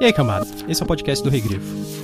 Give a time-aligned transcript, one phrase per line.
[0.00, 0.46] E aí, cambada?
[0.68, 2.02] Esse é o podcast do Rei Grifo.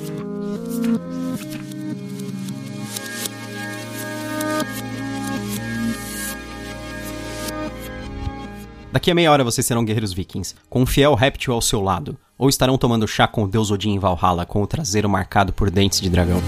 [8.93, 12.17] Daqui a meia hora vocês serão guerreiros vikings, com um fiel réptil ao seu lado,
[12.39, 15.71] ou estarão tomando chá com o deus Odin em Valhalla, com o traseiro marcado por
[15.71, 16.43] dentes de dragão.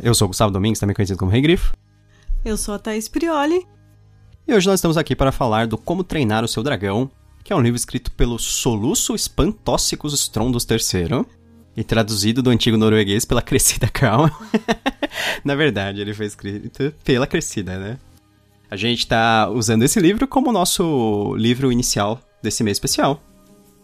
[0.00, 1.74] Eu sou o Gustavo Domingues, também conhecido como Rei Grifo.
[2.44, 3.66] Eu sou a Thaís Prioli.
[4.46, 7.10] E hoje nós estamos aqui para falar do Como Treinar o Seu Dragão,
[7.42, 11.26] que é um livro escrito pelo Soluço Espantóxicos Strondos III
[11.76, 14.32] e traduzido do antigo norueguês pela Crescida Calma.
[15.44, 17.98] Na verdade, ele foi escrito pela Crescida, né?
[18.70, 23.22] A gente está usando esse livro como nosso livro inicial desse mês especial.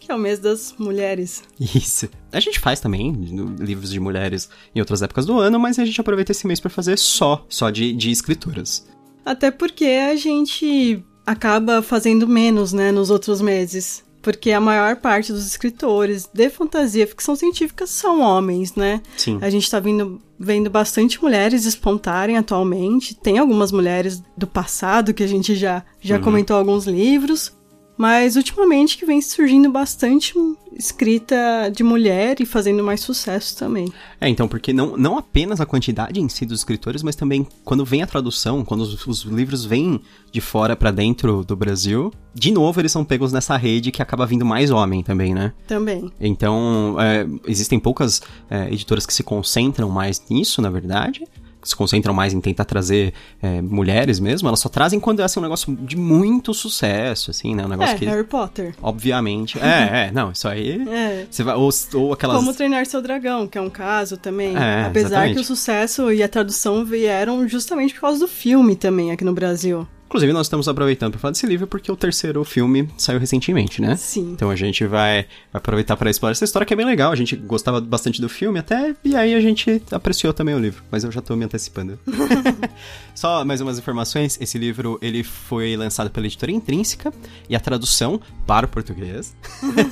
[0.04, 1.42] Que é o mês das mulheres.
[1.58, 2.08] Isso.
[2.30, 3.10] A gente faz também
[3.58, 6.68] livros de mulheres em outras épocas do ano, mas a gente aproveita esse mês para
[6.68, 8.86] fazer só, só de, de escrituras.
[9.24, 14.04] Até porque a gente acaba fazendo menos, né, nos outros meses.
[14.20, 19.00] Porque a maior parte dos escritores de fantasia ficção científica são homens, né?
[19.16, 19.38] Sim.
[19.42, 23.14] A gente tá vindo, vendo bastante mulheres espontarem atualmente.
[23.14, 26.22] Tem algumas mulheres do passado que a gente já, já Uhum.
[26.22, 27.52] comentou alguns livros.
[27.96, 30.34] Mas ultimamente que vem surgindo bastante
[30.76, 33.92] escrita de mulher e fazendo mais sucesso também.
[34.20, 37.84] É, então, porque não, não apenas a quantidade em si dos escritores, mas também quando
[37.84, 40.00] vem a tradução, quando os, os livros vêm
[40.32, 44.26] de fora pra dentro do Brasil, de novo eles são pegos nessa rede que acaba
[44.26, 45.52] vindo mais homem também, né?
[45.66, 46.10] Também.
[46.20, 51.24] Então, é, existem poucas é, editoras que se concentram mais nisso, na verdade.
[51.64, 53.12] Se concentram mais em tentar trazer
[53.42, 54.48] é, mulheres mesmo.
[54.48, 57.64] Elas só trazem quando é assim, um negócio de muito sucesso, assim, né?
[57.64, 58.74] Um negócio É, que, Harry Potter.
[58.82, 59.58] obviamente...
[59.62, 60.82] é, é, não, isso aí...
[60.88, 61.26] É.
[61.30, 62.36] Você vai, ou, ou aquelas...
[62.36, 64.56] Como treinar seu dragão, que é um caso também.
[64.56, 65.34] É, Apesar exatamente.
[65.34, 69.32] que o sucesso e a tradução vieram justamente por causa do filme também aqui no
[69.32, 69.86] Brasil.
[70.14, 73.96] Inclusive, nós estamos aproveitando para falar desse livro porque o terceiro filme saiu recentemente, né?
[73.96, 74.30] Sim.
[74.30, 77.10] Então a gente vai, vai aproveitar para explorar essa história que é bem legal.
[77.10, 80.84] A gente gostava bastante do filme até, e aí a gente apreciou também o livro.
[80.88, 81.98] Mas eu já tô me antecipando.
[83.12, 84.38] Só mais umas informações.
[84.40, 87.12] Esse livro, ele foi lançado pela editora Intrínseca
[87.50, 89.34] e a tradução para o português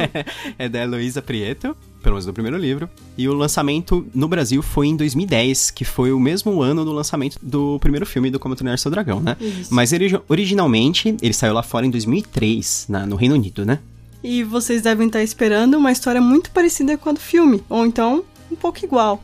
[0.56, 1.76] é da Heloísa Prieto.
[2.02, 2.90] Pelo menos do primeiro livro.
[3.16, 7.38] E o lançamento no Brasil foi em 2010, que foi o mesmo ano do lançamento
[7.40, 9.36] do primeiro filme do Como Treinar Seu Dragão, né?
[9.40, 9.72] Isso.
[9.72, 13.78] Mas ele, originalmente, ele saiu lá fora em 2003, na, no Reino Unido, né?
[14.22, 18.24] E vocês devem estar esperando uma história muito parecida com a do filme, ou então
[18.50, 19.22] um pouco igual.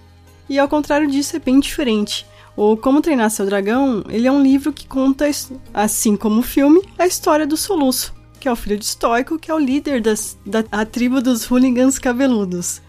[0.48, 2.26] E ao contrário disso, é bem diferente.
[2.56, 5.30] O Como Treinar Seu Dragão, ele é um livro que conta,
[5.72, 9.50] assim como o filme, a história do Soluço, que é o filho de Stoico, que
[9.50, 12.80] é o líder das, da tribo dos hooligans cabeludos.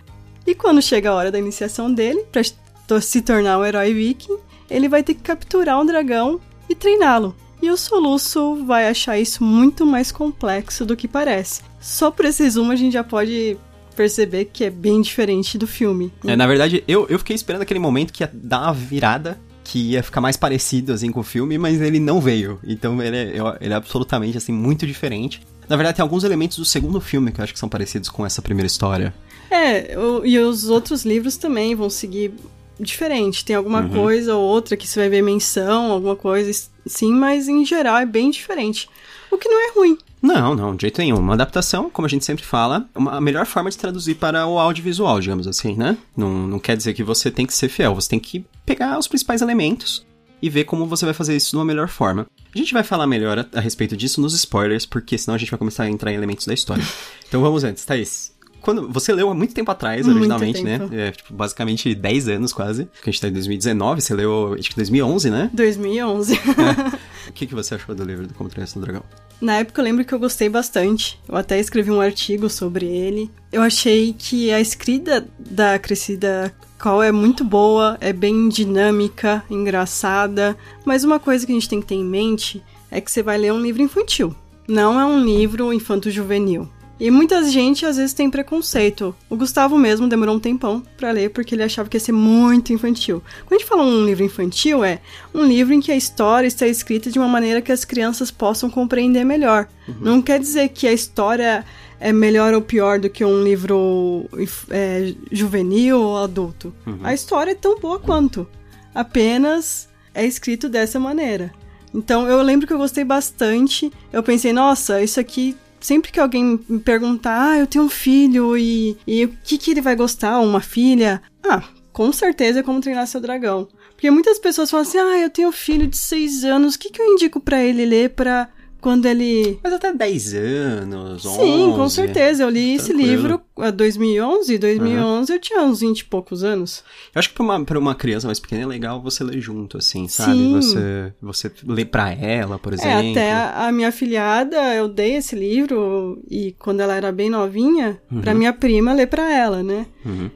[0.45, 4.37] E quando chega a hora da iniciação dele, para se tornar um herói viking,
[4.69, 6.39] ele vai ter que capturar um dragão
[6.69, 7.35] e treiná-lo.
[7.61, 11.61] E o Soluço vai achar isso muito mais complexo do que parece.
[11.79, 13.57] Só por esse resumo a gente já pode
[13.95, 16.11] perceber que é bem diferente do filme.
[16.25, 19.37] É, na verdade, eu, eu fiquei esperando aquele momento que ia dar uma virada,
[19.71, 22.59] que ia ficar mais parecido, assim, com o filme, mas ele não veio.
[22.63, 25.41] Então ele é, ele é absolutamente, assim, muito diferente.
[25.67, 28.25] Na verdade, tem alguns elementos do segundo filme que eu acho que são parecidos com
[28.25, 29.13] essa primeira história.
[29.51, 32.33] É, o- e os outros livros também vão seguir
[32.79, 33.45] diferente.
[33.45, 36.51] Tem alguma coisa ou outra que você vai ver menção, alguma coisa
[36.87, 38.89] sim, mas em geral é bem diferente.
[39.31, 39.97] O que não é ruim.
[40.21, 41.17] Não, não, de jeito nenhum.
[41.17, 44.59] Uma adaptação, como a gente sempre fala, uma, a melhor forma de traduzir para o
[44.59, 45.97] audiovisual, digamos assim, né?
[46.15, 49.07] Não, não quer dizer que você tem que ser fiel, você tem que pegar os
[49.07, 50.05] principais elementos
[50.41, 52.25] e ver como você vai fazer isso de uma melhor forma.
[52.53, 55.51] A gente vai falar melhor a, a respeito disso nos spoilers, porque senão a gente
[55.51, 56.83] vai começar a entrar em elementos da história.
[57.27, 58.33] então vamos antes, Thaís.
[58.61, 60.79] Quando você leu há muito tempo atrás, originalmente, né?
[60.79, 60.93] tempo.
[60.93, 62.85] É, tipo, basicamente 10 anos quase.
[62.85, 65.49] Porque a gente tá em 2019, você leu, acho que 2011, né?
[65.53, 66.39] 2011.
[67.29, 69.03] O que, que você achou do livro do Como Treinar Seu Dragão?
[69.39, 71.19] Na época eu lembro que eu gostei bastante.
[71.27, 73.29] Eu até escrevi um artigo sobre ele.
[73.51, 80.57] Eu achei que a escrita da Crescida Call é muito boa, é bem dinâmica, engraçada.
[80.83, 83.37] Mas uma coisa que a gente tem que ter em mente é que você vai
[83.37, 84.35] ler um livro infantil.
[84.67, 86.67] Não é um livro infanto-juvenil.
[86.99, 89.15] E muita gente às vezes tem preconceito.
[89.29, 92.73] O Gustavo mesmo demorou um tempão pra ler porque ele achava que ia ser muito
[92.73, 93.23] infantil.
[93.45, 94.99] Quando a gente fala um livro infantil, é
[95.33, 98.69] um livro em que a história está escrita de uma maneira que as crianças possam
[98.69, 99.67] compreender melhor.
[100.01, 101.65] Não quer dizer que a história
[101.99, 104.29] é melhor ou pior do que um livro
[104.69, 106.73] é, juvenil ou adulto.
[107.01, 108.45] A história é tão boa quanto.
[108.93, 111.53] Apenas é escrito dessa maneira.
[111.93, 113.91] Então eu lembro que eu gostei bastante.
[114.11, 118.57] Eu pensei, nossa, isso aqui sempre que alguém me perguntar, ah, eu tenho um filho
[118.57, 121.21] e, e o que, que ele vai gostar, uma filha?
[121.43, 123.67] Ah, com certeza é como treinar seu dragão.
[123.91, 126.89] Porque muitas pessoas falam assim, ah, eu tenho um filho de seis anos, o que,
[126.89, 128.49] que eu indico para ele ler pra
[128.81, 129.59] quando ele...
[129.63, 131.37] Mas até 10 anos, 11...
[131.37, 132.43] Sim, com certeza.
[132.43, 135.35] Eu li esse livro em 2011, 2011 uhum.
[135.35, 136.83] eu tinha uns 20 e poucos anos.
[137.13, 139.77] Eu acho que pra uma, pra uma criança mais pequena é legal você ler junto,
[139.77, 140.37] assim, sabe?
[140.37, 140.53] Sim.
[140.53, 142.89] Você, você ler pra ela, por exemplo.
[142.91, 147.29] É, até a, a minha filhada, eu dei esse livro e quando ela era bem
[147.29, 148.21] novinha, uhum.
[148.21, 149.85] pra minha prima ler pra ela, né?
[150.05, 150.29] Uhum.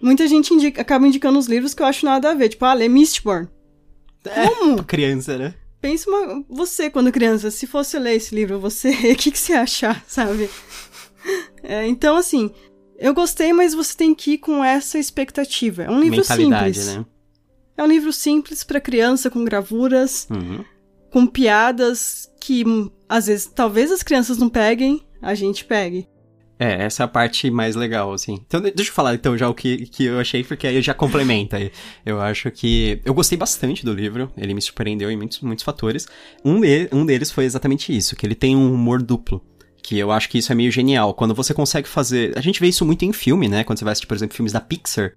[0.00, 2.48] Muita gente indica, acaba indicando os livros que eu acho nada a ver.
[2.48, 3.48] Tipo, ah, lê Mistborn.
[4.24, 4.82] É, Como?
[4.84, 5.54] criança, né?
[5.80, 9.52] Pensa uma, você quando criança, se fosse ler esse livro, você, o que, que você
[9.54, 10.50] ia achar, sabe?
[11.62, 12.50] É, então, assim,
[12.98, 15.84] eu gostei, mas você tem que ir com essa expectativa.
[15.84, 16.96] É um livro simples.
[16.96, 17.06] Né?
[17.76, 20.62] É um livro simples para criança, com gravuras, uhum.
[21.10, 22.62] com piadas que
[23.08, 26.06] às vezes talvez as crianças não peguem, a gente pegue.
[26.62, 28.34] É, essa é a parte mais legal, assim.
[28.46, 31.56] Então, deixa eu falar então já o que, que eu achei, porque aí já complementa.
[32.04, 33.00] Eu acho que.
[33.02, 36.06] Eu gostei bastante do livro, ele me surpreendeu em muitos, muitos fatores.
[36.44, 39.42] Um, de, um deles foi exatamente isso, que ele tem um humor duplo.
[39.82, 41.14] Que eu acho que isso é meio genial.
[41.14, 42.36] Quando você consegue fazer.
[42.36, 43.64] A gente vê isso muito em filme, né?
[43.64, 45.14] Quando você vai assistir, por exemplo, filmes da Pixar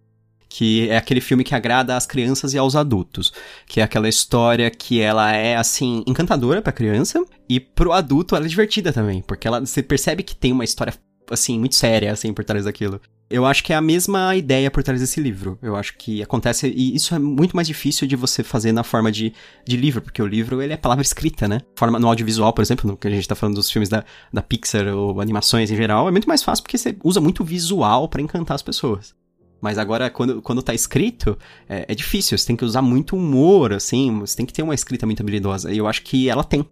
[0.56, 3.34] que é aquele filme que agrada às crianças e aos adultos,
[3.66, 8.46] que é aquela história que ela é assim encantadora para criança e pro adulto ela
[8.46, 10.94] é divertida também, porque ela você percebe que tem uma história
[11.34, 13.02] assim, muito séria, assim, por trás daquilo.
[13.30, 15.58] Eu acho que é a mesma ideia por trás desse livro.
[15.62, 19.12] Eu acho que acontece, e isso é muito mais difícil de você fazer na forma
[19.12, 19.34] de,
[19.66, 21.62] de livro, porque o livro, ele é palavra escrita, né?
[21.76, 24.42] Forma no audiovisual, por exemplo, no que a gente tá falando dos filmes da, da
[24.42, 28.22] Pixar ou animações em geral, é muito mais fácil porque você usa muito visual para
[28.22, 29.16] encantar as pessoas.
[29.64, 31.38] Mas agora, quando, quando tá escrito,
[31.70, 32.38] é, é, difícil.
[32.38, 34.20] Você tem que usar muito humor, assim.
[34.20, 35.72] Você tem que ter uma escrita muito habilidosa.
[35.72, 36.66] E eu acho que ela tem.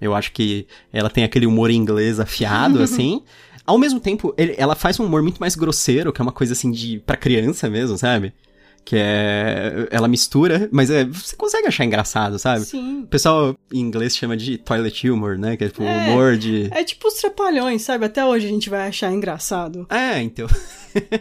[0.00, 3.22] Eu acho que ela tem aquele humor inglês afiado, assim.
[3.70, 6.54] Ao mesmo tempo, ele, ela faz um humor muito mais grosseiro, que é uma coisa
[6.54, 8.34] assim de para criança mesmo, sabe?
[8.84, 9.86] Que é.
[9.92, 12.64] Ela mistura, mas é, você consegue achar engraçado, sabe?
[12.64, 13.02] Sim.
[13.02, 15.56] O pessoal em inglês chama de toilet humor, né?
[15.56, 16.68] Que é tipo é, humor de.
[16.72, 18.06] É tipo os trapalhões, sabe?
[18.06, 19.86] Até hoje a gente vai achar engraçado.
[19.88, 20.48] É, então.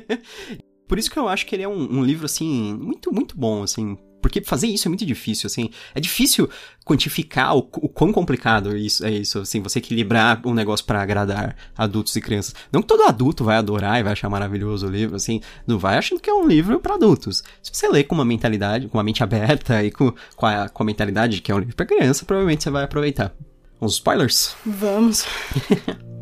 [0.87, 3.61] Por isso que eu acho que ele é um, um livro, assim, muito, muito bom,
[3.61, 5.69] assim, porque fazer isso é muito difícil, assim.
[5.93, 6.49] É difícil
[6.85, 11.55] quantificar o, o quão complicado isso é isso, assim, você equilibrar um negócio para agradar
[11.77, 12.55] adultos e crianças.
[12.71, 15.97] Não que todo adulto vai adorar e vai achar maravilhoso o livro, assim, não vai
[15.97, 17.43] achando que é um livro para adultos.
[17.61, 20.83] Se você lê com uma mentalidade, com uma mente aberta e com, com, a, com
[20.83, 23.33] a mentalidade de que é um livro para criança, provavelmente você vai aproveitar.
[23.81, 24.55] Uns spoilers?
[24.65, 25.25] Vamos.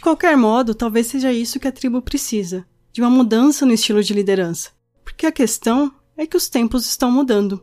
[0.00, 4.02] De qualquer modo, talvez seja isso que a tribo precisa: de uma mudança no estilo
[4.02, 4.70] de liderança.
[5.04, 7.62] Porque a questão é que os tempos estão mudando.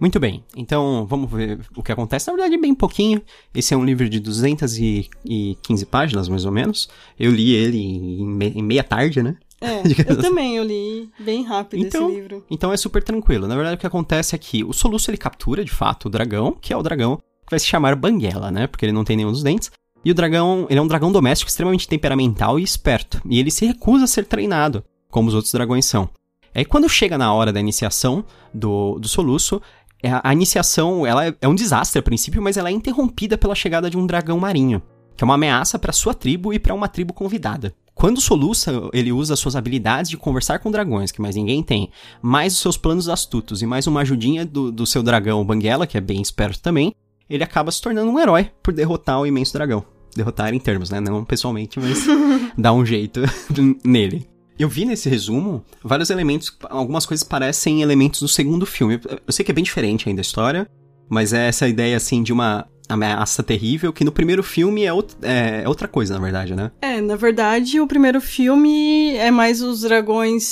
[0.00, 2.26] Muito bem, então vamos ver o que acontece.
[2.26, 3.22] Na verdade, bem pouquinho.
[3.54, 6.88] Esse é um livro de 215 páginas, mais ou menos.
[7.16, 9.36] Eu li ele em, meia tarde, né?
[9.60, 12.44] É, eu também, eu li bem rápido então, esse livro.
[12.50, 13.46] Então é super tranquilo.
[13.46, 16.56] Na verdade, o que acontece é que o Soluço ele captura, de fato, o dragão,
[16.60, 18.66] que é o dragão que vai se chamar Banguela, né?
[18.66, 19.70] Porque ele não tem nenhum dos dentes.
[20.04, 23.20] E o dragão, ele é um dragão doméstico extremamente temperamental e esperto.
[23.28, 26.08] E ele se recusa a ser treinado, como os outros dragões são.
[26.54, 29.60] Aí quando chega na hora da iniciação do, do Soluço,
[30.02, 33.36] é, a, a iniciação ela é, é um desastre a princípio, mas ela é interrompida
[33.36, 34.82] pela chegada de um dragão marinho,
[35.16, 37.74] que é uma ameaça para sua tribo e para uma tribo convidada.
[38.00, 41.90] Quando soluça, ele usa suas habilidades de conversar com dragões, que mais ninguém tem,
[42.22, 45.98] mais os seus planos astutos e mais uma ajudinha do, do seu dragão Banguela, que
[45.98, 46.94] é bem esperto também,
[47.28, 49.84] ele acaba se tornando um herói por derrotar o imenso dragão.
[50.16, 50.98] Derrotar em termos, né?
[50.98, 52.06] Não pessoalmente, mas
[52.56, 53.20] dá um jeito
[53.84, 54.26] nele.
[54.58, 58.98] Eu vi nesse resumo vários elementos, algumas coisas parecem elementos do segundo filme.
[59.26, 60.66] Eu sei que é bem diferente ainda a história,
[61.06, 65.14] mas é essa ideia assim de uma ameaça terrível, que no primeiro filme é, out
[65.22, 66.70] é, é, outra coisa, na verdade, né?
[66.80, 70.44] É, na verdade, o primeiro filme é mais os dragões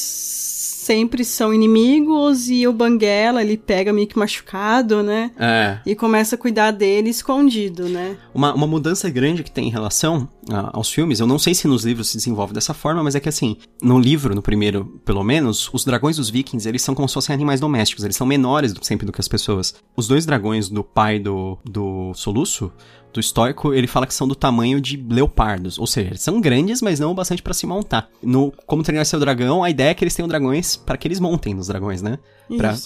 [0.89, 5.31] sempre são inimigos e o Banguela, ele pega meio que machucado, né?
[5.39, 5.79] É.
[5.85, 8.17] E começa a cuidar dele escondido, né?
[8.35, 11.69] Uma, uma mudança grande que tem em relação a, aos filmes, eu não sei se
[11.69, 15.23] nos livros se desenvolve dessa forma, mas é que assim, no livro, no primeiro, pelo
[15.23, 18.73] menos, os dragões dos vikings, eles são como se fossem animais domésticos, eles são menores
[18.73, 19.75] do, sempre do que as pessoas.
[19.95, 22.73] Os dois dragões do pai do, do Soluço,
[23.13, 25.79] do estoico, ele fala que são do tamanho de leopardos.
[25.79, 28.09] Ou seja, eles são grandes, mas não o bastante para se montar.
[28.23, 31.21] No Como Treinar Seu Dragão, a ideia é que eles tenham dragões para que eles
[31.21, 32.19] montem nos dragões, né?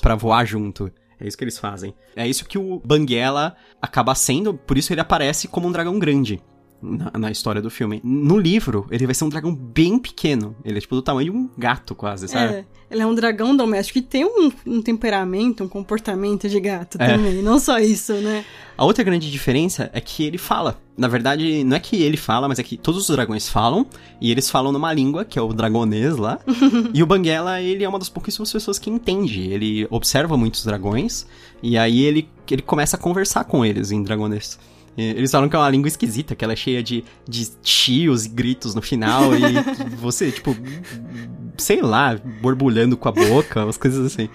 [0.00, 0.90] Pra voar junto.
[1.20, 1.94] É isso que eles fazem.
[2.16, 6.40] É isso que o Banguela acaba sendo, por isso ele aparece como um dragão grande.
[6.82, 8.00] Na, na, história do filme.
[8.02, 10.56] No livro, ele vai ser um dragão bem pequeno.
[10.64, 12.54] Ele é tipo do tamanho de um gato, quase, sabe?
[12.54, 16.98] É, ele é um dragão doméstico e tem um, um temperamento, um comportamento de gato
[17.00, 17.06] é.
[17.06, 17.40] também.
[17.40, 18.44] Não só isso, né?
[18.76, 20.80] A outra grande diferença é que ele fala.
[20.96, 23.86] Na verdade, não é que ele fala, mas é que todos os dragões falam,
[24.20, 26.38] e eles falam numa língua, que é o dragonês lá.
[26.92, 29.40] e o Banguela, ele é uma das pouquíssimas pessoas que entende.
[29.40, 31.26] Ele observa muitos dragões,
[31.62, 34.58] e aí ele, ele começa a conversar com eles em dragonês.
[34.96, 38.28] Eles falam que é uma língua esquisita, que ela é cheia de, de chios e
[38.28, 39.40] gritos no final, e
[39.96, 40.54] você, tipo,
[41.56, 44.28] sei lá, borbulhando com a boca, umas coisas assim.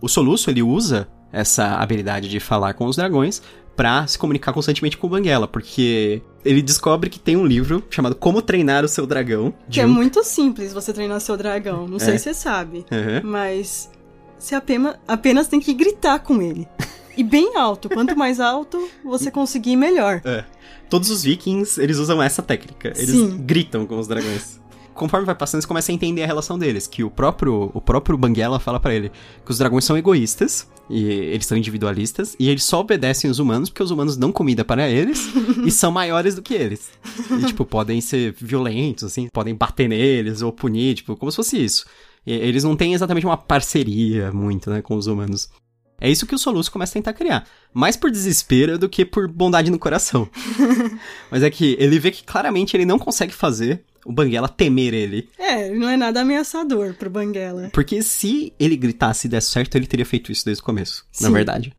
[0.00, 3.42] O Soluço, ele usa essa habilidade de falar com os dragões
[3.74, 8.14] pra se comunicar constantemente com o Banguela, porque ele descobre que tem um livro chamado
[8.14, 9.52] Como Treinar o Seu Dragão.
[9.68, 12.00] Que é muito simples você treinar seu dragão, não é.
[12.00, 13.30] sei se você sabe, uhum.
[13.30, 13.90] mas
[14.38, 16.66] você apenas, apenas tem que gritar com ele.
[17.16, 17.88] E bem alto.
[17.88, 20.20] Quanto mais alto você conseguir, melhor.
[20.24, 20.44] É.
[20.88, 22.92] Todos os vikings, eles usam essa técnica.
[22.96, 23.38] Eles Sim.
[23.38, 24.60] gritam com os dragões.
[24.94, 26.86] Conforme vai passando, você começa a entender a relação deles.
[26.86, 29.10] Que o próprio, o próprio Banguela fala para ele
[29.44, 30.68] que os dragões são egoístas.
[30.88, 32.36] E eles são individualistas.
[32.38, 35.28] E eles só obedecem os humanos porque os humanos dão comida para eles.
[35.64, 36.90] e são maiores do que eles.
[37.30, 39.28] E, tipo, podem ser violentos, assim.
[39.32, 41.84] Podem bater neles ou punir, tipo, como se fosse isso.
[42.26, 45.48] E eles não têm exatamente uma parceria muito, né, com os humanos.
[46.00, 47.46] É isso que o Soluço começa a tentar criar.
[47.72, 50.28] Mais por desespero do que por bondade no coração.
[51.30, 55.28] Mas é que ele vê que claramente ele não consegue fazer o Banguela temer ele.
[55.38, 57.70] É, não é nada ameaçador pro Banguela.
[57.72, 61.24] Porque se ele gritasse e desse certo, ele teria feito isso desde o começo, Sim.
[61.24, 61.72] na verdade.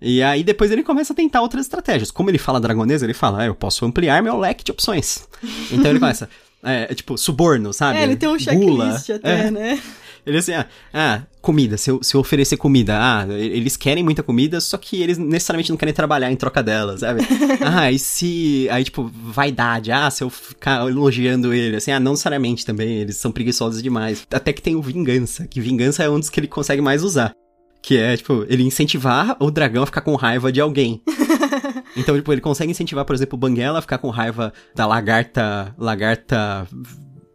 [0.00, 2.10] E aí depois ele começa a tentar outras estratégias.
[2.10, 5.28] Como ele fala dragonês, ele fala, ah, eu posso ampliar meu leque de opções.
[5.70, 6.28] Então ele começa,
[6.62, 7.98] é, tipo, suborno, sabe?
[7.98, 9.50] É, ele tem um checklist até, é.
[9.50, 9.82] né?
[10.26, 14.22] Ele assim, ah, ah comida, se eu, se eu oferecer comida, ah, eles querem muita
[14.22, 17.22] comida, só que eles necessariamente não querem trabalhar em troca dela, sabe?
[17.64, 18.68] ah, e se.
[18.70, 23.16] Aí, tipo, vaidade, ah, se eu ficar elogiando ele, assim, ah, não necessariamente também, eles
[23.16, 24.26] são preguiçosos demais.
[24.30, 27.32] Até que tem o vingança, que vingança é um dos que ele consegue mais usar.
[27.82, 31.02] Que é, tipo, ele incentivar o dragão a ficar com raiva de alguém.
[31.96, 35.74] então, tipo, ele consegue incentivar, por exemplo, o Banguela a ficar com raiva da lagarta.
[35.78, 36.68] Lagarta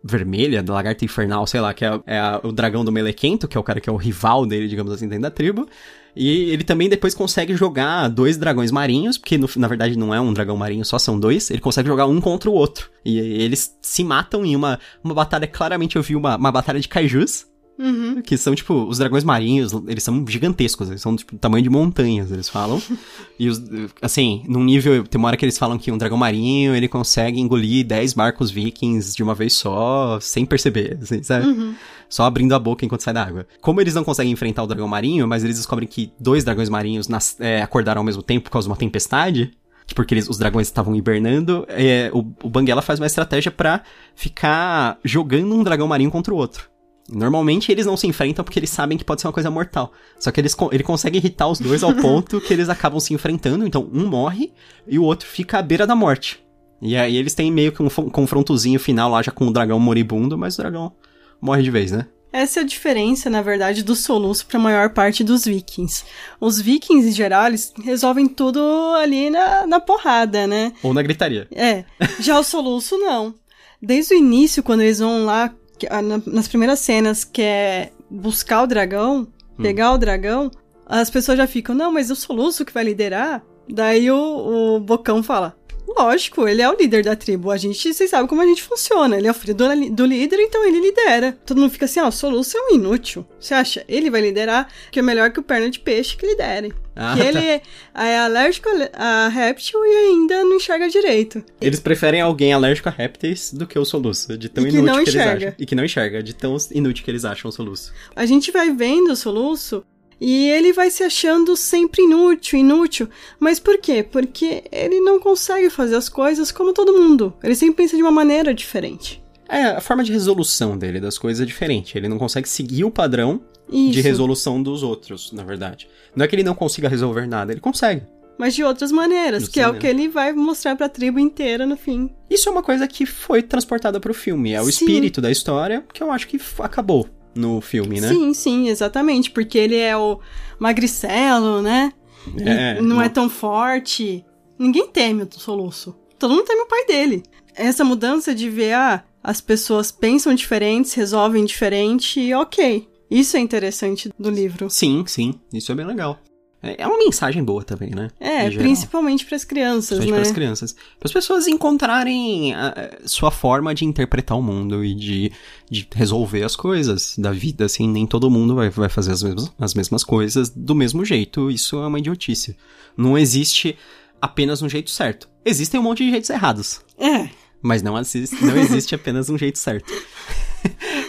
[0.07, 3.59] vermelha, da lagarta infernal, sei lá, que é, é o dragão do Melequento, que é
[3.59, 5.67] o cara que é o rival dele, digamos assim, dentro da tribo.
[6.15, 10.21] E ele também depois consegue jogar dois dragões marinhos, porque no, na verdade não é
[10.21, 11.50] um dragão marinho, só são dois.
[11.50, 12.89] Ele consegue jogar um contra o outro.
[13.03, 16.88] E eles se matam em uma, uma batalha, claramente eu vi uma, uma batalha de
[16.88, 17.47] kaijus.
[17.77, 18.22] Uhum.
[18.22, 22.32] Que são, tipo, os dragões marinhos, eles são gigantescos, eles são, tipo, tamanho de montanhas,
[22.32, 22.82] eles falam.
[23.38, 23.62] e, os,
[24.01, 27.39] assim, num nível, tem uma hora que eles falam que um dragão marinho, ele consegue
[27.39, 31.48] engolir 10 barcos vikings de uma vez só, sem perceber, assim, sabe?
[31.48, 31.75] Uhum.
[32.10, 33.48] Só abrindo a boca enquanto sai da água.
[33.60, 37.08] Como eles não conseguem enfrentar o dragão marinho, mas eles descobrem que dois dragões marinhos
[37.08, 39.51] nas, é, acordaram ao mesmo tempo por causa de uma tempestade,
[39.94, 43.84] porque eles, os dragões estavam hibernando, é, o, o Banguela faz uma estratégia para
[44.15, 46.70] ficar jogando um dragão marinho contra o outro.
[47.09, 49.93] Normalmente eles não se enfrentam porque eles sabem que pode ser uma coisa mortal.
[50.19, 53.65] Só que eles, ele consegue irritar os dois ao ponto que eles acabam se enfrentando.
[53.65, 54.51] Então um morre
[54.88, 56.43] e o outro fica à beira da morte.
[56.81, 60.38] E aí eles têm meio que um confrontozinho final lá já com o dragão moribundo,
[60.38, 60.93] mas o dragão
[61.41, 62.07] morre de vez, né?
[62.35, 66.03] Essa é a diferença, na verdade, do soluço para a maior parte dos vikings.
[66.39, 68.59] Os vikings, em geral, eles resolvem tudo
[69.00, 70.74] ali na, na porrada, né?
[70.83, 71.47] Ou na gritaria.
[71.50, 71.85] É.
[72.19, 73.33] Já o soluço, não.
[73.81, 78.63] Desde o início, quando eles vão lá que, ah, nas primeiras cenas, que é buscar
[78.63, 79.27] o dragão,
[79.58, 79.63] hum.
[79.63, 80.50] pegar o dragão,
[80.86, 83.44] as pessoas já ficam, não, mas o Soluço que vai liderar.
[83.67, 87.51] Daí o, o Bocão fala, Lógico, ele é o líder da tribo.
[87.51, 89.18] A gente, vocês sabem como a gente funciona.
[89.18, 91.38] Ele é o filho do, do líder, então ele lidera.
[91.46, 93.25] Todo mundo fica assim, ó, oh, o Soluço é um inútil.
[93.39, 93.84] Você acha?
[93.88, 96.74] Ele vai liderar, que é melhor que o perna de peixe que lidere.
[96.96, 97.27] Ah, que tá.
[97.27, 97.62] ele é,
[97.94, 101.44] é alérgico a réptil e ainda não enxerga direito.
[101.60, 105.12] Eles preferem alguém alérgico a répteis do que o soluço, de tão e inútil que,
[105.12, 105.54] que eles acham.
[105.60, 107.94] E que não enxerga, de tão inútil que eles acham o soluço.
[108.15, 109.86] A gente vai vendo o soluço
[110.19, 113.10] e ele vai se achando sempre inútil, inútil.
[113.39, 114.03] Mas por quê?
[114.03, 117.34] Porque ele não consegue fazer as coisas como todo mundo.
[117.43, 119.24] Ele sempre pensa de uma maneira diferente.
[119.48, 121.98] É, a forma de resolução dele das coisas é diferente.
[121.98, 123.41] Ele não consegue seguir o padrão
[123.72, 123.91] Isso.
[123.91, 125.88] de resolução dos outros, na verdade.
[126.15, 128.03] Não é que ele não consiga resolver nada, ele consegue.
[128.38, 131.77] Mas de outras maneiras, que é o que ele vai mostrar pra tribo inteira no
[131.77, 132.10] fim.
[132.29, 134.51] Isso é uma coisa que foi transportada pro filme.
[134.51, 134.69] É o Sim.
[134.72, 138.08] espírito da história que eu acho que acabou no filme, né?
[138.08, 139.30] Sim, sim, exatamente.
[139.30, 140.20] Porque ele é o
[140.58, 141.92] magricelo, né?
[142.39, 144.25] É, não, não é tão forte.
[144.58, 145.96] Ninguém teme o soluço.
[146.18, 147.24] Todo mundo teme o pai dele.
[147.54, 152.88] Essa mudança de ver, ah, as pessoas pensam diferentes, resolvem diferente, ok.
[153.10, 154.70] Isso é interessante do livro.
[154.70, 155.34] Sim, sim.
[155.54, 156.20] Isso é bem legal.
[156.65, 158.10] É é uma mensagem boa também, né?
[158.19, 160.17] É, principalmente para as crianças, Principalmente né?
[160.17, 160.74] para as crianças.
[160.74, 165.31] Para as pessoas encontrarem a sua forma de interpretar o mundo e de,
[165.69, 167.88] de resolver as coisas da vida, assim.
[167.88, 171.50] Nem todo mundo vai, vai fazer as mesmas, as mesmas coisas do mesmo jeito.
[171.50, 172.55] Isso é uma idiotice.
[172.95, 173.77] Não existe
[174.22, 175.27] apenas um jeito certo.
[175.43, 176.81] Existem um monte de jeitos errados.
[176.98, 177.29] É.
[177.62, 179.91] Mas não existe, não existe apenas um jeito certo.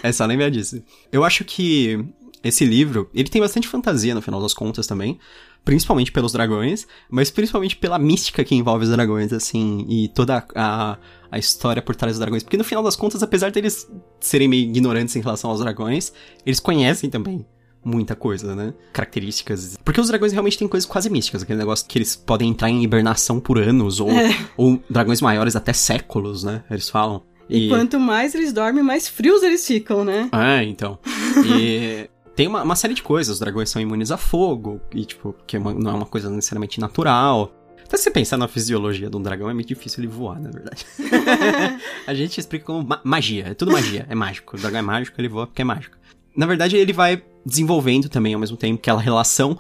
[0.03, 0.83] é só lembrar disso.
[1.13, 2.03] Eu acho que
[2.43, 5.19] esse livro, ele tem bastante fantasia no final das contas também.
[5.67, 10.97] Principalmente pelos dragões, mas principalmente pela mística que envolve os dragões, assim, e toda a,
[11.29, 12.45] a história por trás dos dragões.
[12.45, 13.87] Porque no final das contas, apesar deles
[14.21, 16.13] serem meio ignorantes em relação aos dragões,
[16.47, 17.45] eles conhecem também
[17.85, 18.75] muita coisa, né?
[18.93, 19.77] Características.
[19.85, 22.83] Porque os dragões realmente têm coisas quase místicas, aquele negócio que eles podem entrar em
[22.85, 24.37] hibernação por anos, ou, É.
[24.57, 26.63] ou dragões maiores até séculos, né?
[26.71, 27.23] Eles falam.
[27.51, 30.29] E quanto mais eles dormem, mais frios eles ficam, né?
[30.33, 30.99] É, então.
[31.45, 33.35] E tem uma, uma série de coisas.
[33.35, 36.31] Os dragões são imunes a fogo, e, tipo, que é uma- não é uma coisa
[36.31, 37.51] necessariamente natural.
[37.85, 40.51] Até se você pensar na fisiologia de um dragão, é muito difícil ele voar, na
[40.51, 40.85] verdade.
[42.07, 43.49] a gente explica como ma- magia.
[43.49, 44.07] É tudo magia.
[44.09, 44.57] É mágico.
[44.57, 45.97] O dragão é mágico, ele voa porque é mágico.
[46.37, 49.57] Na verdade, ele vai desenvolvendo também, ao mesmo tempo, aquela relação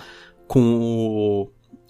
[0.46, 0.60] com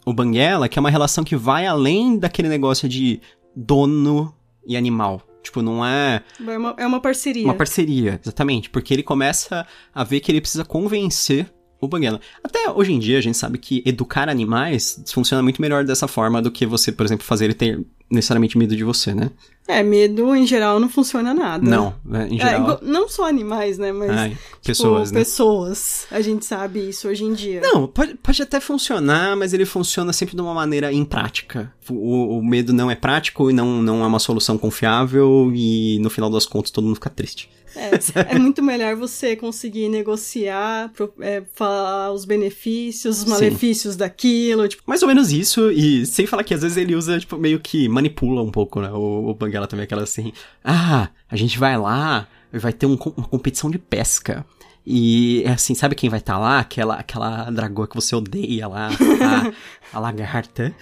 [0.05, 3.21] o, o Banguela, que é uma relação que vai além daquele negócio de
[3.55, 4.35] dono
[4.67, 5.23] e animal.
[5.47, 7.45] Tipo, não é É uma, é uma parceria.
[7.45, 8.69] uma parceria, exatamente.
[8.71, 12.21] Porque ele começa a ver que ele precisa convencer o Banguela.
[12.43, 16.41] Até hoje em dia a gente sabe que educar animais funciona muito melhor dessa forma
[16.41, 19.31] do que você, por exemplo, fazer ele ter necessariamente medo de você, né?
[19.69, 21.69] É, medo em geral não funciona nada.
[21.69, 22.61] Não, né, em É, geral.
[22.61, 23.91] igual- não só animais, né?
[23.91, 25.19] Mas Ai, tipo, pessoas, né?
[25.19, 26.07] pessoas.
[26.11, 27.61] A gente sabe isso hoje em dia.
[27.63, 31.73] Não, pode, pode até funcionar, mas ele funciona sempre de uma maneira imprática.
[31.91, 36.11] O, o medo não é prático e não, não é uma solução confiável e no
[36.11, 37.51] final das contas todo mundo fica triste.
[37.75, 37.91] É,
[38.35, 43.31] é muito melhor você conseguir negociar, é, falar os benefícios, os Sim.
[43.31, 44.67] malefícios daquilo.
[44.67, 47.61] Tipo, Mais ou menos isso, e sem falar que às vezes ele usa, tipo, meio
[47.61, 48.91] que manipula um pouco, né?
[48.91, 53.27] O, o Banguela também, aquela assim, ah, a gente vai lá, vai ter um uma
[53.27, 54.45] competição de pesca.
[54.89, 56.61] E é assim, sabe quem vai estar lá?
[56.61, 60.73] Aquela, aquela dragoa que você odeia lá, a, a lagarta.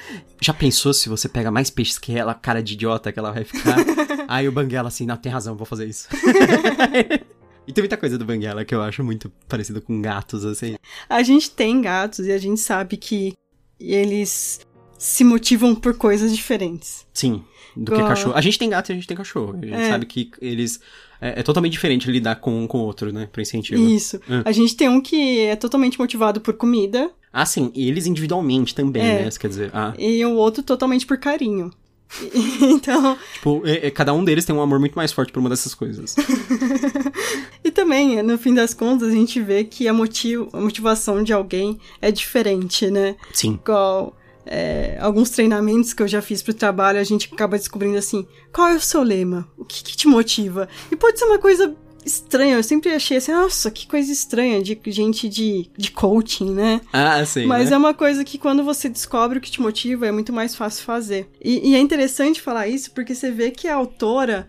[0.43, 3.45] Já pensou se você pega mais peixes que ela, cara de idiota que ela vai
[3.45, 3.77] ficar?
[4.29, 6.09] Aí o Banguela assim, não, tem razão, vou fazer isso.
[7.67, 10.77] e tem muita coisa do Banguela que eu acho muito parecido com gatos, assim.
[11.09, 13.33] a gente tem gatos e a gente sabe que
[13.81, 14.61] eles
[14.99, 17.07] se motivam por coisas diferentes.
[17.13, 17.43] Sim,
[17.77, 18.35] do que Igual- cachorro.
[18.37, 19.57] A gente tem gato e a gente tem cachorro.
[19.61, 19.89] A gente É.
[19.91, 20.81] sabe que eles.
[21.21, 23.29] É, é totalmente diferente lidar com um com o outro, né?
[23.33, 23.83] Pro incentivo.
[23.83, 24.17] Isso.
[24.29, 24.43] É.
[24.45, 28.75] A gente tem um que é totalmente motivado por comida Ah, sim, e eles individualmente
[28.75, 29.23] também, É.
[29.23, 29.29] né?
[29.29, 31.71] Isso quer dizer, ah, e o outro totalmente por carinho.
[32.61, 35.49] então, tipo, é- é- cada um deles tem um amor muito mais forte por uma
[35.49, 36.15] dessas coisas.
[37.65, 41.33] e também, no fim das contas, a gente vê que a, motiv a motivação de
[41.33, 43.17] alguém é diferente, né?
[43.33, 43.55] Sim.
[43.63, 48.27] igual é, alguns treinamentos que eu já fiz pro trabalho, a gente acaba descobrindo assim,
[48.53, 49.49] qual é o seu lema?
[49.57, 50.69] O que, que te motiva?
[50.91, 54.79] E pode ser uma coisa estranha, eu sempre achei assim, nossa, que coisa estranha de
[54.87, 56.81] gente de, de coaching, né?
[56.93, 57.47] Ah, sim.
[57.47, 57.77] Mas né?
[57.77, 60.85] é uma coisa que quando você descobre o que te motiva, é muito mais fácil
[60.85, 61.29] fazer.
[61.43, 64.47] E, e é interessante falar isso porque você vê que a autora,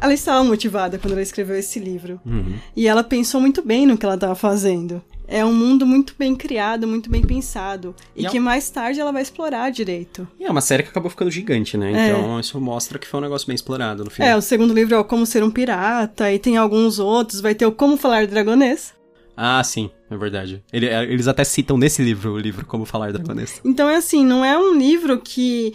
[0.00, 2.20] ela estava motivada quando ela escreveu esse livro.
[2.24, 2.54] Uhum.
[2.74, 5.02] E ela pensou muito bem no que ela estava fazendo.
[5.28, 7.94] É um mundo muito bem criado, muito bem pensado.
[8.14, 10.26] E, E é que mais tarde ela vai explorar direito.
[10.38, 11.92] E é uma série que acabou ficando gigante, né?
[11.92, 12.08] É.
[12.10, 14.30] Então isso mostra que foi um negócio bem explorado no filme.
[14.30, 17.40] É, o segundo livro é o Como Ser um Pirata, e tem alguns outros.
[17.40, 18.94] Vai ter o Como Falar Dragonês.
[19.36, 20.62] Ah, sim, é verdade.
[20.72, 23.60] Ele- é, eles até citam nesse livro o livro Como Falar Dragonês.
[23.64, 25.74] Então é assim, não é um livro que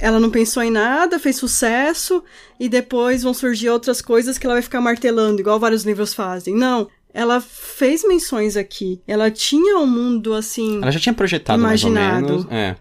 [0.00, 2.22] ela não pensou em nada, fez sucesso,
[2.58, 6.54] e depois vão surgir outras coisas que ela vai ficar martelando, igual vários livros fazem.
[6.54, 6.88] Não.
[7.12, 9.00] Ela fez menções aqui.
[9.06, 10.78] Ela tinha um mundo assim.
[10.80, 12.26] Ela já tinha projetado mais ou Imaginado.
[12.28, 12.46] menos.
[12.52, 12.76] É.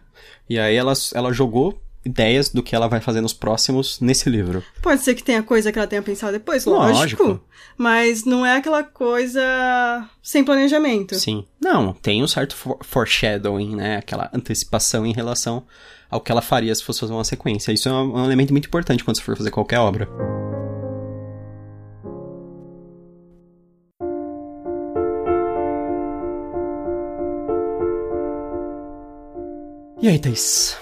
[0.47, 4.63] E aí ela, ela jogou ideias do que ela vai fazer nos próximos nesse livro.
[4.81, 7.23] Pode ser que tenha coisa que ela tenha pensado depois, lógico.
[7.23, 7.43] Lógico.
[7.77, 11.15] Mas não é aquela coisa sem planejamento.
[11.15, 11.45] Sim.
[11.59, 13.97] Não, tem um certo for- foreshadowing, né?
[13.97, 15.65] Aquela antecipação em relação
[16.09, 17.71] ao que ela faria se fosse fazer uma sequência.
[17.71, 20.07] Isso é um, elemento muito importante quando você for fazer qualquer obra.
[30.01, 30.77] E aí, Thaís?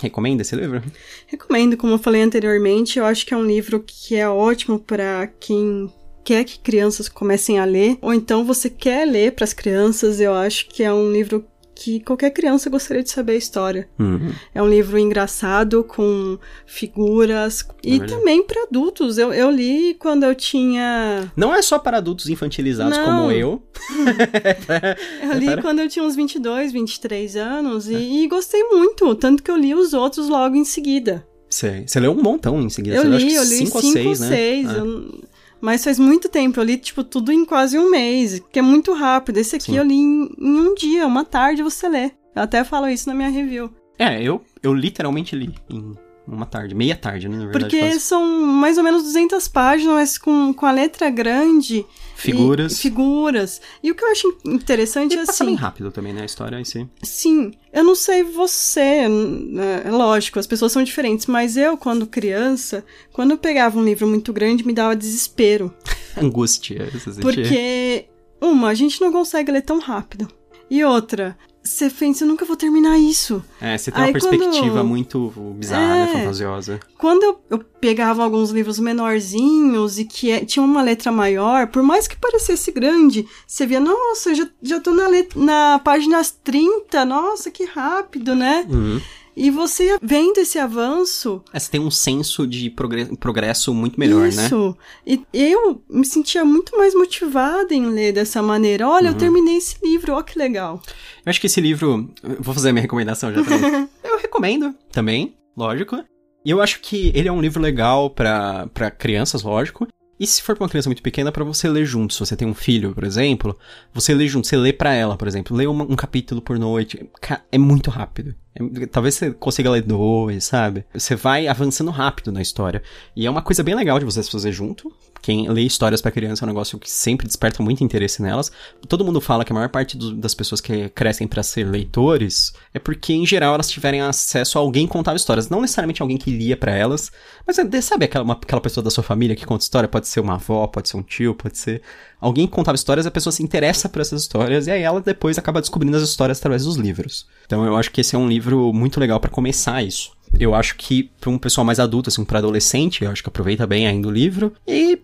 [0.00, 0.82] Recomenda esse livro?
[1.26, 5.26] Recomendo, como eu falei anteriormente, eu acho que é um livro que é ótimo para
[5.38, 5.92] quem
[6.24, 10.32] quer que crianças comecem a ler, ou então você quer ler para as crianças, eu
[10.32, 13.88] acho que é um livro que qualquer criança gostaria de saber a história.
[13.98, 14.32] Uhum.
[14.54, 19.18] É um livro engraçado, com figuras, e também para adultos.
[19.18, 21.32] Eu, eu li quando eu tinha.
[21.36, 23.04] Não é só para adultos infantilizados Não.
[23.04, 23.62] como eu.
[25.22, 25.62] Eu li Para?
[25.62, 29.14] quando eu tinha uns 22, 23 anos, e, e gostei muito.
[29.14, 31.26] Tanto que eu li os outros logo em seguida.
[31.48, 32.96] Você, leu um montão em seguida.
[32.96, 34.36] Eu li, eu li cinco, cinco, ou seis, ou né?
[34.36, 34.68] seis.
[34.68, 34.72] Ah.
[34.78, 35.24] eu-
[35.64, 36.60] Mas faz muito tempo.
[36.60, 39.38] Eu li, tipo, tudo em quase um mês, que é muito rápido.
[39.38, 39.78] Esse aqui Sim.
[39.78, 42.10] eu li em, em um dia, uma tarde você lê.
[42.36, 43.72] Eu até falo isso na minha review.
[43.98, 45.94] É, eu, eu literalmente li em
[46.26, 47.64] uma tarde, meia tarde, né, na verdade.
[47.64, 48.00] Porque quase.
[48.00, 51.84] são mais ou menos 200 páginas, mas com, com a letra grande.
[52.16, 52.72] Figuras.
[52.72, 53.60] E, figuras.
[53.82, 55.62] E o que eu acho interessante E é passa bem assim.
[55.62, 56.88] rápido também, né, a história em si.
[57.02, 62.06] Sim, eu não sei você, né, é lógico, as pessoas são diferentes, mas eu, quando
[62.06, 65.74] criança, quando eu pegava um livro muito grande, me dava desespero.
[66.16, 66.88] Angústia.
[67.20, 68.06] Porque,
[68.40, 70.28] uma, a gente não consegue ler tão rápido.
[70.70, 73.42] E outra, você pensa, eu nunca vou terminar isso.
[73.60, 76.06] É, você tem uma Aí perspectiva quando- muito bizarra, É.
[76.12, 76.78] fantasiosa.
[76.98, 81.82] Quando eu, eu pegava alguns livros menorzinhos e que é- tinham uma letra maior, por
[81.82, 87.04] mais que parecesse grande, você via, nossa, já, já tô na, let- na página 30,
[87.04, 88.66] nossa, que rápido, né?
[88.70, 88.98] Uhum.
[89.36, 94.22] E você vendo esse avanço, É, você tem um senso de progre- progresso muito melhor,
[94.22, 94.46] né?
[94.46, 94.74] isso.
[95.06, 98.88] E eu me sentia muito mais motivada em ler dessa maneira.
[98.88, 99.14] Olha, Uhum.
[99.14, 100.80] eu terminei esse livro, ó que legal.
[101.26, 102.08] Eu acho que esse livro.
[102.40, 103.88] Vou fazer a minha recomendação já também.
[104.04, 106.02] eu recomendo também, lógico.
[106.44, 109.88] E eu acho que ele é um livro legal pra crianças, lógico.
[110.20, 112.14] E se for pra uma criança muito pequena, pra você ler junto.
[112.14, 113.58] Se você tem um filho, por exemplo,
[113.92, 115.56] você lê junto, você lê pra ela, por exemplo.
[115.56, 117.08] Lê um capítulo por noite.
[117.50, 118.34] É muito rápido.
[118.54, 120.84] É- talvez você consiga ler dois, sabe?
[120.94, 122.82] Você vai avançando rápido na história.
[123.16, 124.92] E é uma coisa bem legal de vocês fazer junto.
[125.20, 128.52] Quem lê histórias pra criança é um negócio que sempre desperta muito interesse nelas.
[128.86, 132.52] Todo mundo fala que a maior parte do- das pessoas que crescem pra ser leitores
[132.74, 135.48] é porque, em geral, elas tiverem acesso a alguém que contava histórias.
[135.48, 137.10] Não necessariamente alguém que lia pra elas,
[137.46, 139.88] mas é, sabe aquela, uma- aquela pessoa da sua família que conta história?
[139.88, 141.80] Pode ser uma avó, pode ser um tio, pode ser
[142.24, 145.60] alguém contava histórias, a pessoa se interessa por essas histórias e aí ela depois acaba
[145.60, 147.26] descobrindo as histórias através dos livros.
[147.44, 150.12] Então eu acho que esse é um livro muito legal pra começar isso.
[150.40, 153.66] Eu acho que pra um pessoal mais adulto, assim, pra adolescente, eu acho que aproveita
[153.66, 154.52] bem ainda o livro.
[154.66, 154.98] E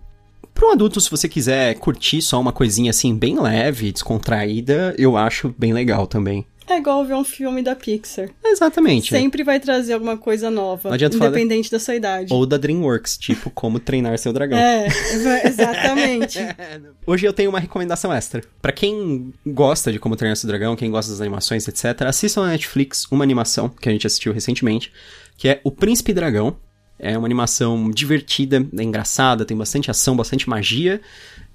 [0.54, 5.16] Pra um adulto, se você quiser curtir só uma coisinha assim, bem leve, descontraída, eu
[5.16, 6.44] acho bem legal também.
[6.70, 8.30] É igual ver um filme da Pixar.
[8.44, 9.11] Exatamente.
[9.11, 10.90] Sempre vai trazer alguma coisa nova,
[11.30, 12.33] independente da sua idade.
[12.33, 14.56] Ou da DreamWorks, tipo Como Treinar Seu Dragão.
[14.56, 16.38] É, exa- exatamente.
[17.04, 18.42] Hoje eu tenho uma recomendação extra.
[18.62, 22.48] Pra quem gosta de Como Treinar Seu Dragão, quem gosta das animações, etc., assistam na
[22.50, 24.92] Netflix uma animação que a gente assistiu recentemente,
[25.37, 26.56] que é O Príncipe Dragão.
[27.02, 31.00] É uma animação divertida, é engraçada, tem bastante ação, bastante magia.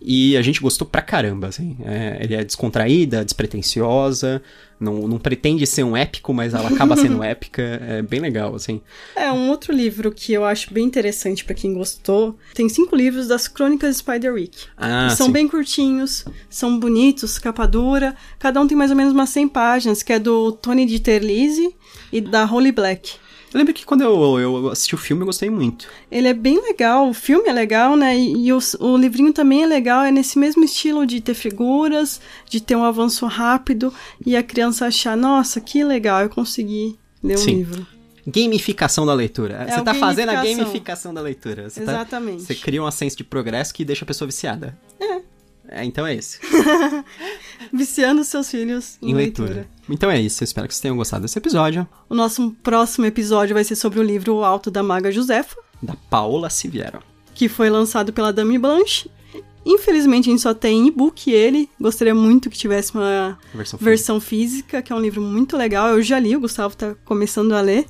[0.01, 1.77] E a gente gostou pra caramba, assim.
[1.83, 4.41] É, ele é descontraída, despretensiosa,
[4.79, 7.61] não, não pretende ser um épico, mas ela acaba sendo épica.
[7.61, 8.81] É bem legal, assim.
[9.15, 12.37] É, um outro livro que eu acho bem interessante pra quem gostou.
[12.53, 14.65] Tem cinco livros das Crônicas de Spiderwick.
[14.77, 15.31] Ah, são sim.
[15.31, 18.15] bem curtinhos, são bonitos, capa dura.
[18.37, 21.73] Cada um tem mais ou menos umas 100 páginas, que é do Tony de Terlizzi
[22.11, 23.13] e da Holly Black.
[23.55, 25.87] Eu lembro que quando eu, eu assisti o filme eu gostei muito.
[26.11, 28.13] Ele é bem legal, o filme é legal, né?
[28.13, 32.19] E, e o, o livrinho também é legal, é nesse mesmo estilo de ter figuras,
[32.49, 33.93] de ter um avanço rápido
[34.25, 37.55] e a criança achar, nossa, que legal, eu consegui ler um Sim.
[37.55, 37.87] livro.
[38.27, 39.65] Gamificação da leitura.
[39.69, 41.13] você o tá fazendo a gamificação.
[41.13, 41.69] da leitura.
[41.69, 42.43] Você tá- Exatamente.
[42.43, 44.77] você cria um senso de progresso que deixa a pessoa viciada.
[44.99, 45.21] É.
[45.71, 46.39] então é isso.
[47.73, 49.53] Viciando seus filhos em, leitura.
[49.53, 49.69] leitura.
[49.89, 50.43] Então é isso.
[50.43, 51.87] Eu espero que vocês tenham gostado desse episódio.
[52.09, 55.95] O nosso próximo episódio vai ser sobre o livro O Alto da Maga Josefa, Da
[56.09, 56.99] Paola Siviero.
[57.33, 59.09] que foi lançado pela Dame Blanche.
[59.65, 61.67] Infelizmente a gente só tem e-book ele.
[61.81, 65.89] Gostaria muito que tivesse uma Versão, versão física, que é um livro muito legal.
[65.89, 67.85] Eu já li, o Gustavo tá começando a ler.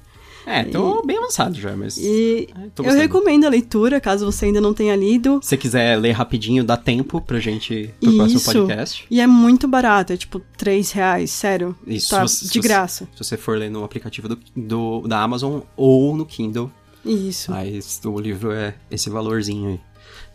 [0.46, 1.98] É, tô bem avançado já, mas.
[1.98, 5.40] E É, eu recomendo a leitura, caso você ainda não tenha lido.
[5.42, 8.52] Se você quiser ler rapidinho, dá tempo pra gente pro próximo Isso.
[8.54, 9.06] podcast.
[9.10, 11.76] E é muito barato, é tipo 3 reais, sério.
[11.88, 13.08] Isso, Tá se de graça.
[13.16, 16.72] Se você for ler no aplicativo do, do- da Amazon ou no Kindle,
[17.04, 17.52] Isso.
[17.52, 19.80] mas o livro é esse valorzinho aí.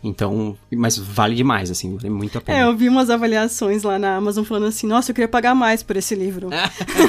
[0.03, 2.59] Então, mas vale demais, assim, vale muito a pena.
[2.59, 5.83] É, eu vi umas avaliações lá na Amazon falando assim, nossa, eu queria pagar mais
[5.83, 6.49] por esse livro.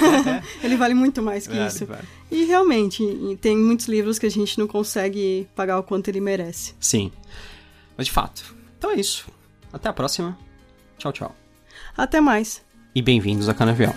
[0.61, 1.85] Ele vale muito mais que Vale, isso.
[1.85, 2.03] vale.
[2.29, 3.03] E realmente,
[3.39, 6.73] tem muitos livros que a gente não consegue pagar o quanto ele merece.
[6.79, 7.11] Sim.
[7.97, 8.55] Mas de fato.
[8.77, 9.27] Então é isso.
[9.71, 10.37] Até a próxima.
[10.97, 11.35] Tchau, tchau.
[11.95, 12.61] Até mais.
[12.93, 13.95] E bem-vindos a Canavial.